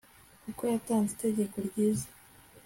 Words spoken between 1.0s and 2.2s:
itegeko ryiza